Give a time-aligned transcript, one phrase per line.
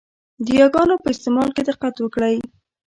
[0.45, 2.37] د یاګانو په استعمال کې دقت وکړئ!